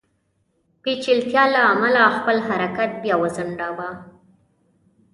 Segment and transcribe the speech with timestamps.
[0.81, 3.89] پېچلتیا له امله خپل حرکت بیا وځنډاوه.